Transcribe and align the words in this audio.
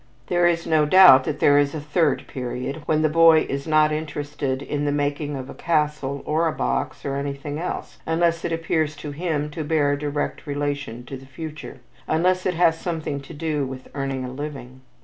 There 0.25 0.47
is 0.47 0.65
no 0.65 0.87
doubt 0.87 1.25
that 1.25 1.39
there 1.39 1.59
is 1.59 1.75
a 1.75 1.79
third 1.79 2.25
period, 2.25 2.81
when 2.87 3.03
the 3.03 3.07
boy 3.07 3.45
is 3.47 3.67
not 3.67 3.91
interested 3.91 4.63
in 4.63 4.85
the 4.85 4.91
making 4.91 5.35
of 5.35 5.47
a 5.47 5.53
castle, 5.53 6.23
or 6.25 6.47
a 6.47 6.51
box, 6.53 7.05
or 7.05 7.17
anything 7.17 7.59
else, 7.59 7.99
unless 8.07 8.43
it 8.43 8.51
appears 8.51 8.95
to 8.95 9.11
him 9.11 9.51
to 9.51 9.63
bear 9.63 9.91
a 9.91 9.99
direct 9.99 10.47
relation 10.47 11.05
to 11.05 11.17
the 11.17 11.27
future; 11.27 11.81
unless 12.07 12.47
it 12.47 12.55
has 12.55 12.79
something 12.79 13.19
to 13.21 13.33
do 13.35 13.63
with 13.63 13.89
earning 13.93 14.25
a 14.25 14.31
living. 14.31 14.81